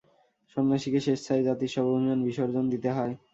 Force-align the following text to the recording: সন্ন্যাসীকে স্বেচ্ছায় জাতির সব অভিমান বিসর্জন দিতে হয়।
সন্ন্যাসীকে 0.51 0.99
স্বেচ্ছায় 1.05 1.45
জাতির 1.47 1.73
সব 1.75 1.85
অভিমান 1.89 2.19
বিসর্জন 2.27 2.65
দিতে 2.73 2.89
হয়। 2.97 3.13